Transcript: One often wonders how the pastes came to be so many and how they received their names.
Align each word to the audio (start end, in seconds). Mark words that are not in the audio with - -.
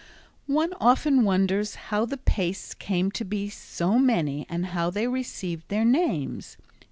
One 0.47 0.73
often 0.79 1.23
wonders 1.25 1.75
how 1.75 2.05
the 2.05 2.17
pastes 2.17 2.73
came 2.73 3.11
to 3.11 3.23
be 3.23 3.49
so 3.49 3.99
many 3.99 4.47
and 4.49 4.65
how 4.73 4.89
they 4.89 5.07
received 5.07 5.67
their 5.69 5.85
names. 5.85 6.57